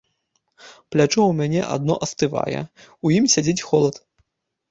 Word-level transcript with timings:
Плячо 0.93 1.19
ў 1.25 1.33
мяне 1.41 1.59
адно 1.75 1.97
астывае, 2.07 2.61
у 3.09 3.11
ім 3.17 3.27
сядзіць 3.35 3.65
холад. 3.67 3.95